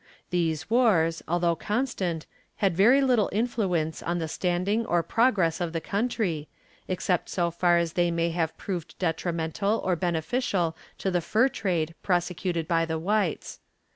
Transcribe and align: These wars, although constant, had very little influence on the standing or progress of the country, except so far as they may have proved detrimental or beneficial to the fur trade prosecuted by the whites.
These 0.31 0.67
wars, 0.67 1.21
although 1.27 1.55
constant, 1.55 2.25
had 2.55 2.75
very 2.75 3.01
little 3.01 3.29
influence 3.31 4.01
on 4.01 4.17
the 4.17 4.27
standing 4.27 4.83
or 4.87 5.03
progress 5.03 5.61
of 5.61 5.73
the 5.73 5.79
country, 5.79 6.47
except 6.87 7.29
so 7.29 7.51
far 7.51 7.77
as 7.77 7.93
they 7.93 8.09
may 8.09 8.31
have 8.31 8.57
proved 8.57 8.97
detrimental 8.97 9.77
or 9.83 9.95
beneficial 9.95 10.75
to 10.97 11.11
the 11.11 11.21
fur 11.21 11.49
trade 11.49 11.93
prosecuted 12.01 12.67
by 12.67 12.83
the 12.83 12.97
whites. 12.97 13.59